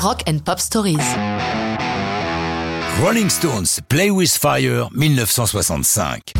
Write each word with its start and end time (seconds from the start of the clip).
Rock 0.00 0.22
and 0.28 0.38
Pop 0.44 0.60
Stories. 0.60 0.98
Rolling 3.02 3.28
Stones, 3.28 3.80
Play 3.88 4.10
with 4.10 4.30
Fire, 4.30 4.88
1965. 4.94 6.34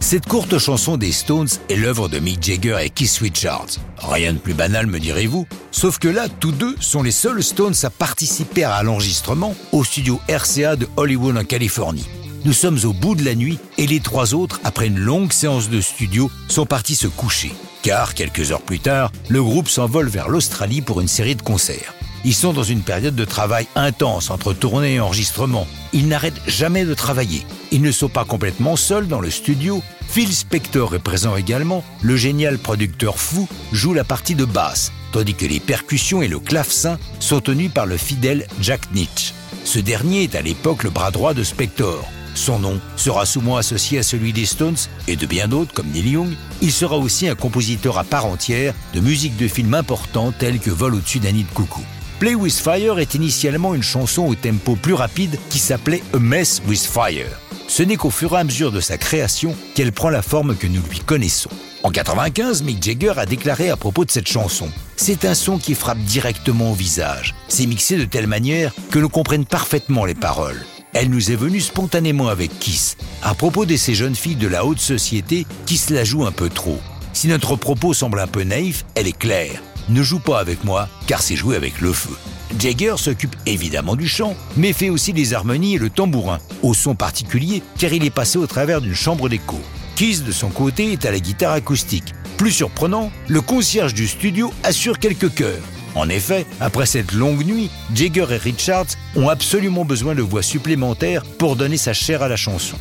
Cette 0.00 0.24
courte 0.24 0.58
chanson 0.58 0.96
des 0.96 1.12
Stones 1.12 1.48
est 1.68 1.76
l'œuvre 1.76 2.08
de 2.08 2.18
Mick 2.18 2.42
Jagger 2.42 2.78
et 2.80 2.88
Keith 2.88 3.18
Richards. 3.20 3.76
Rien 3.98 4.32
de 4.32 4.38
plus 4.38 4.54
banal, 4.54 4.86
me 4.86 4.98
direz-vous. 4.98 5.46
Sauf 5.72 5.98
que 5.98 6.08
là, 6.08 6.28
tous 6.40 6.52
deux 6.52 6.74
sont 6.80 7.02
les 7.02 7.10
seuls 7.10 7.42
Stones 7.42 7.74
à 7.82 7.90
participer 7.90 8.64
à 8.64 8.82
l'enregistrement 8.82 9.54
au 9.72 9.84
studio 9.84 10.18
RCA 10.30 10.76
de 10.76 10.88
Hollywood 10.96 11.36
en 11.36 11.44
Californie. 11.44 12.08
Nous 12.46 12.54
sommes 12.54 12.78
au 12.84 12.94
bout 12.94 13.14
de 13.14 13.26
la 13.26 13.34
nuit 13.34 13.58
et 13.76 13.86
les 13.86 14.00
trois 14.00 14.32
autres, 14.32 14.60
après 14.64 14.86
une 14.86 14.98
longue 14.98 15.32
séance 15.34 15.68
de 15.68 15.82
studio, 15.82 16.30
sont 16.48 16.64
partis 16.64 16.96
se 16.96 17.08
coucher. 17.08 17.52
Car, 17.82 18.14
quelques 18.14 18.52
heures 18.52 18.62
plus 18.62 18.80
tard, 18.80 19.12
le 19.28 19.42
groupe 19.42 19.68
s'envole 19.68 20.08
vers 20.08 20.30
l'Australie 20.30 20.80
pour 20.80 21.02
une 21.02 21.08
série 21.08 21.36
de 21.36 21.42
concerts. 21.42 21.92
Ils 22.26 22.34
sont 22.34 22.54
dans 22.54 22.62
une 22.62 22.80
période 22.80 23.14
de 23.14 23.24
travail 23.26 23.66
intense 23.74 24.30
entre 24.30 24.54
tournée 24.54 24.94
et 24.94 25.00
enregistrement. 25.00 25.66
Ils 25.92 26.08
n'arrêtent 26.08 26.40
jamais 26.46 26.86
de 26.86 26.94
travailler. 26.94 27.46
Ils 27.70 27.82
ne 27.82 27.92
sont 27.92 28.08
pas 28.08 28.24
complètement 28.24 28.76
seuls 28.76 29.08
dans 29.08 29.20
le 29.20 29.30
studio. 29.30 29.82
Phil 30.08 30.32
Spector 30.32 30.94
est 30.94 31.00
présent 31.00 31.36
également. 31.36 31.84
Le 32.00 32.16
génial 32.16 32.58
producteur 32.58 33.18
fou 33.18 33.46
joue 33.72 33.92
la 33.92 34.04
partie 34.04 34.34
de 34.34 34.46
basse, 34.46 34.90
tandis 35.12 35.34
que 35.34 35.44
les 35.44 35.60
percussions 35.60 36.22
et 36.22 36.28
le 36.28 36.38
clavecin 36.38 36.98
sont 37.20 37.40
tenus 37.40 37.70
par 37.70 37.84
le 37.84 37.98
fidèle 37.98 38.46
Jack 38.58 38.90
Nitch. 38.94 39.34
Ce 39.64 39.78
dernier 39.78 40.22
est 40.22 40.34
à 40.34 40.40
l'époque 40.40 40.82
le 40.82 40.90
bras 40.90 41.10
droit 41.10 41.34
de 41.34 41.42
Spector. 41.42 42.08
Son 42.34 42.58
nom 42.58 42.80
sera 42.96 43.26
souvent 43.26 43.56
associé 43.56 43.98
à 43.98 44.02
celui 44.02 44.32
des 44.32 44.46
Stones 44.46 44.76
et 45.08 45.16
de 45.16 45.26
bien 45.26 45.46
d'autres 45.46 45.74
comme 45.74 45.90
Neil 45.90 46.12
Young. 46.12 46.32
Il 46.62 46.72
sera 46.72 46.96
aussi 46.96 47.28
un 47.28 47.34
compositeur 47.34 47.98
à 47.98 48.04
part 48.04 48.24
entière 48.24 48.72
de 48.94 49.00
musique 49.00 49.36
de 49.36 49.46
films 49.46 49.74
importants 49.74 50.32
tels 50.32 50.58
que 50.58 50.70
Vol 50.70 50.94
au-dessus 50.94 51.20
d'un 51.20 51.32
nid 51.32 51.44
de 51.44 51.54
coucou. 51.54 51.82
Play 52.24 52.36
with 52.36 52.58
Fire 52.58 52.98
est 53.00 53.14
initialement 53.14 53.74
une 53.74 53.82
chanson 53.82 54.22
au 54.22 54.34
tempo 54.34 54.76
plus 54.76 54.94
rapide 54.94 55.38
qui 55.50 55.58
s'appelait 55.58 56.02
A 56.14 56.18
Mess 56.18 56.62
with 56.66 56.80
Fire. 56.80 57.38
Ce 57.68 57.82
n'est 57.82 57.96
qu'au 57.96 58.08
fur 58.08 58.32
et 58.32 58.38
à 58.38 58.44
mesure 58.44 58.72
de 58.72 58.80
sa 58.80 58.96
création 58.96 59.54
qu'elle 59.74 59.92
prend 59.92 60.08
la 60.08 60.22
forme 60.22 60.56
que 60.56 60.66
nous 60.66 60.80
lui 60.88 61.00
connaissons. 61.00 61.50
En 61.82 61.90
95, 61.90 62.62
Mick 62.62 62.82
Jagger 62.82 63.12
a 63.18 63.26
déclaré 63.26 63.68
à 63.68 63.76
propos 63.76 64.06
de 64.06 64.10
cette 64.10 64.26
chanson 64.26 64.70
C'est 64.96 65.26
un 65.26 65.34
son 65.34 65.58
qui 65.58 65.74
frappe 65.74 65.98
directement 65.98 66.70
au 66.70 66.74
visage. 66.74 67.34
C'est 67.48 67.66
mixé 67.66 67.98
de 67.98 68.06
telle 68.06 68.26
manière 68.26 68.72
que 68.90 68.98
l'on 68.98 69.10
comprenne 69.10 69.44
parfaitement 69.44 70.06
les 70.06 70.14
paroles. 70.14 70.64
Elle 70.94 71.10
nous 71.10 71.30
est 71.30 71.36
venue 71.36 71.60
spontanément 71.60 72.28
avec 72.28 72.58
Kiss, 72.58 72.96
à 73.22 73.34
propos 73.34 73.66
de 73.66 73.76
ces 73.76 73.94
jeunes 73.94 74.16
filles 74.16 74.36
de 74.36 74.48
la 74.48 74.64
haute 74.64 74.80
société 74.80 75.46
qui 75.66 75.76
se 75.76 75.92
la 75.92 76.04
jouent 76.04 76.24
un 76.24 76.32
peu 76.32 76.48
trop. 76.48 76.80
Si 77.12 77.28
notre 77.28 77.56
propos 77.56 77.92
semble 77.92 78.18
un 78.18 78.26
peu 78.26 78.44
naïf, 78.44 78.86
elle 78.94 79.08
est 79.08 79.12
claire. 79.12 79.60
Ne 79.88 80.02
joue 80.02 80.18
pas 80.18 80.38
avec 80.38 80.64
moi, 80.64 80.88
car 81.06 81.22
c'est 81.22 81.36
jouer 81.36 81.56
avec 81.56 81.80
le 81.80 81.92
feu. 81.92 82.16
Jagger 82.58 82.94
s'occupe 82.96 83.36
évidemment 83.46 83.96
du 83.96 84.08
chant, 84.08 84.36
mais 84.56 84.72
fait 84.72 84.88
aussi 84.88 85.12
les 85.12 85.34
harmonies 85.34 85.74
et 85.74 85.78
le 85.78 85.90
tambourin, 85.90 86.38
au 86.62 86.72
son 86.72 86.94
particulier, 86.94 87.62
car 87.78 87.92
il 87.92 88.04
est 88.04 88.10
passé 88.10 88.38
au 88.38 88.46
travers 88.46 88.80
d'une 88.80 88.94
chambre 88.94 89.28
d'écho. 89.28 89.60
Kiss, 89.96 90.24
de 90.24 90.32
son 90.32 90.50
côté, 90.50 90.92
est 90.92 91.04
à 91.04 91.10
la 91.10 91.20
guitare 91.20 91.52
acoustique. 91.52 92.14
Plus 92.36 92.50
surprenant, 92.50 93.12
le 93.28 93.40
concierge 93.40 93.94
du 93.94 94.08
studio 94.08 94.52
assure 94.62 94.98
quelques 94.98 95.32
chœurs. 95.34 95.62
En 95.94 96.08
effet, 96.08 96.46
après 96.60 96.86
cette 96.86 97.12
longue 97.12 97.44
nuit, 97.44 97.70
Jagger 97.94 98.26
et 98.30 98.36
Richards 98.36 98.86
ont 99.14 99.28
absolument 99.28 99.84
besoin 99.84 100.14
de 100.14 100.22
voix 100.22 100.42
supplémentaires 100.42 101.24
pour 101.38 101.54
donner 101.56 101.76
sa 101.76 101.92
chair 101.92 102.22
à 102.22 102.28
la 102.28 102.36
chanson. 102.36 102.76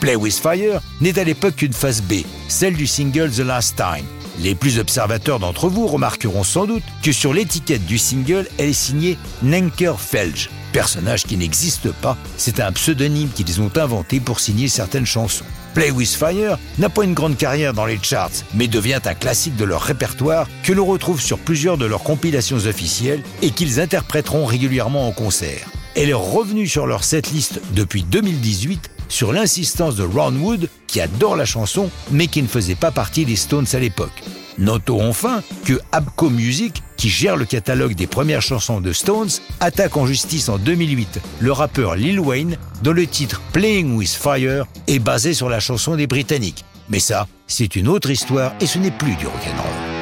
Play 0.00 0.16
with 0.16 0.34
Fire 0.34 0.80
n'est 1.00 1.18
à 1.18 1.24
l'époque 1.24 1.56
qu'une 1.56 1.72
phase 1.72 2.02
B, 2.02 2.24
celle 2.48 2.74
du 2.74 2.86
single 2.86 3.30
The 3.30 3.40
Last 3.40 3.76
Time. 3.76 4.04
Les 4.40 4.54
plus 4.54 4.78
observateurs 4.78 5.40
d'entre 5.40 5.68
vous 5.68 5.88
remarqueront 5.88 6.44
sans 6.44 6.66
doute 6.66 6.84
que 7.02 7.10
sur 7.10 7.32
l'étiquette 7.32 7.84
du 7.86 7.98
single, 7.98 8.46
elle 8.56 8.68
est 8.68 8.72
signée 8.72 9.18
Nenker 9.42 9.98
Felge, 9.98 10.48
personnage 10.72 11.24
qui 11.24 11.36
n'existe 11.36 11.90
pas, 11.90 12.16
c'est 12.36 12.60
un 12.60 12.70
pseudonyme 12.70 13.30
qu'ils 13.30 13.60
ont 13.60 13.70
inventé 13.76 14.20
pour 14.20 14.38
signer 14.38 14.68
certaines 14.68 15.06
chansons. 15.06 15.44
Play 15.74 15.90
with 15.90 16.14
Fire 16.14 16.58
n'a 16.78 16.88
pas 16.88 17.04
une 17.04 17.14
grande 17.14 17.36
carrière 17.36 17.74
dans 17.74 17.84
les 17.84 17.98
charts, 18.00 18.30
mais 18.54 18.68
devient 18.68 19.00
un 19.04 19.14
classique 19.14 19.56
de 19.56 19.64
leur 19.64 19.82
répertoire 19.82 20.48
que 20.62 20.72
l'on 20.72 20.86
retrouve 20.86 21.20
sur 21.20 21.38
plusieurs 21.38 21.76
de 21.76 21.86
leurs 21.86 22.04
compilations 22.04 22.58
officielles 22.58 23.22
et 23.42 23.50
qu'ils 23.50 23.80
interpréteront 23.80 24.46
régulièrement 24.46 25.08
en 25.08 25.12
concert. 25.12 25.68
Elle 25.96 26.10
est 26.10 26.14
revenue 26.14 26.68
sur 26.68 26.86
leur 26.86 27.02
setlist 27.02 27.60
depuis 27.72 28.04
2018 28.04 28.90
sur 29.08 29.32
l'insistance 29.32 29.96
de 29.96 30.04
Ron 30.04 30.34
Wood, 30.36 30.68
qui 30.86 31.00
adore 31.00 31.36
la 31.36 31.44
chanson, 31.44 31.90
mais 32.10 32.26
qui 32.26 32.42
ne 32.42 32.48
faisait 32.48 32.74
pas 32.74 32.90
partie 32.90 33.24
des 33.24 33.36
Stones 33.36 33.66
à 33.72 33.78
l'époque. 33.78 34.22
Notons 34.58 35.08
enfin 35.08 35.42
que 35.64 35.80
Abco 35.92 36.30
Music, 36.30 36.82
qui 36.96 37.08
gère 37.08 37.36
le 37.36 37.44
catalogue 37.44 37.94
des 37.94 38.08
premières 38.08 38.42
chansons 38.42 38.80
de 38.80 38.92
Stones, 38.92 39.30
attaque 39.60 39.96
en 39.96 40.06
justice 40.06 40.48
en 40.48 40.58
2008 40.58 41.20
le 41.40 41.52
rappeur 41.52 41.94
Lil 41.94 42.18
Wayne, 42.18 42.56
dont 42.82 42.92
le 42.92 43.06
titre 43.06 43.40
Playing 43.52 43.94
with 43.94 44.10
Fire 44.10 44.66
est 44.88 44.98
basé 44.98 45.32
sur 45.32 45.48
la 45.48 45.60
chanson 45.60 45.94
des 45.94 46.06
Britanniques. 46.06 46.64
Mais 46.88 47.00
ça, 47.00 47.28
c'est 47.46 47.76
une 47.76 47.88
autre 47.88 48.10
histoire 48.10 48.52
et 48.60 48.66
ce 48.66 48.78
n'est 48.78 48.90
plus 48.90 49.14
du 49.14 49.26
rock'n'roll. 49.26 49.97